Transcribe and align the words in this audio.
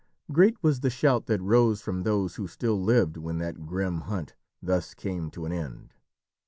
Great 0.31 0.57
was 0.63 0.79
the 0.79 0.89
shout 0.89 1.27
that 1.27 1.39
rose 1.43 1.79
from 1.79 2.01
those 2.01 2.33
who 2.37 2.47
still 2.47 2.81
lived 2.81 3.17
when 3.17 3.37
that 3.37 3.67
grim 3.67 3.99
hunt 4.01 4.33
thus 4.59 4.95
came 4.95 5.29
to 5.29 5.45
an 5.45 5.51
end. 5.51 5.93